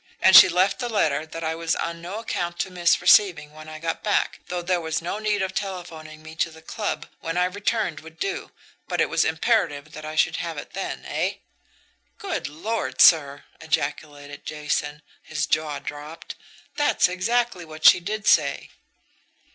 [0.19, 3.69] And she left the letter that I was on no account to miss receiving when
[3.69, 7.37] I got back, though there was no need of telephoning me to the club when
[7.37, 8.49] I returned would do,
[8.87, 11.33] but it was imperative that I should have it then eh?"
[12.17, 16.33] "Good Lord, sir!" ejaculated Jason, his jaw dropped,
[16.75, 18.71] "that's exactly what she did say."